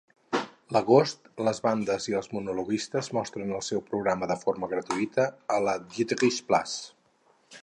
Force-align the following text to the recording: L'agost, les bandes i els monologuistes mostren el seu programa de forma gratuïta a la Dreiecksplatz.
L'agost, 0.75 1.29
les 1.47 1.59
bandes 1.67 2.07
i 2.13 2.17
els 2.21 2.31
monologuistes 2.37 3.11
mostren 3.19 3.55
el 3.61 3.63
seu 3.69 3.85
programa 3.93 4.33
de 4.35 4.41
forma 4.47 4.73
gratuïta 4.75 5.31
a 5.59 5.63
la 5.69 5.81
Dreiecksplatz. 5.87 6.79